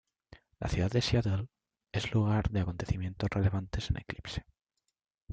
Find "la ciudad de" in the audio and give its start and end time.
0.59-0.99